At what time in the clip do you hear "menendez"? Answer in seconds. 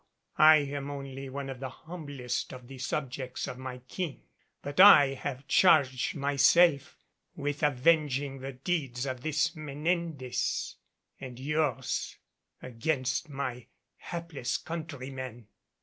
9.55-10.77